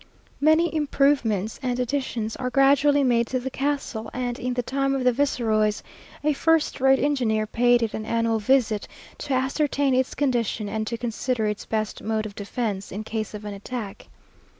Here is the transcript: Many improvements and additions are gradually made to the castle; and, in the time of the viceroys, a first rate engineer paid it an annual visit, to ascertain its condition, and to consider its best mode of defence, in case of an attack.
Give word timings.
Many 0.39 0.73
improvements 0.75 1.59
and 1.61 1.79
additions 1.79 2.35
are 2.37 2.49
gradually 2.49 3.03
made 3.03 3.27
to 3.27 3.39
the 3.39 3.51
castle; 3.51 4.09
and, 4.15 4.39
in 4.39 4.55
the 4.55 4.63
time 4.63 4.95
of 4.95 5.03
the 5.03 5.11
viceroys, 5.13 5.83
a 6.23 6.33
first 6.33 6.81
rate 6.81 6.97
engineer 6.97 7.45
paid 7.45 7.83
it 7.83 7.93
an 7.93 8.07
annual 8.07 8.39
visit, 8.39 8.87
to 9.19 9.33
ascertain 9.35 9.93
its 9.93 10.15
condition, 10.15 10.67
and 10.67 10.87
to 10.87 10.97
consider 10.97 11.45
its 11.45 11.67
best 11.67 12.01
mode 12.01 12.25
of 12.25 12.33
defence, 12.33 12.91
in 12.91 13.03
case 13.03 13.35
of 13.35 13.45
an 13.45 13.53
attack. 13.53 14.07